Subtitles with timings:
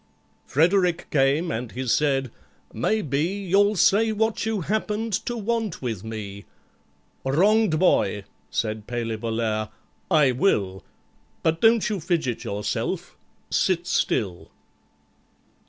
[0.47, 2.31] FREDERICK came, and he said,
[2.73, 6.45] "Maybe You'll say what you happened to want with me?"
[7.23, 9.69] "Wronged boy," said PALEY VOLLAIRE,
[10.09, 10.83] "I will,
[11.43, 14.49] But don't you fidget yourself—sit still."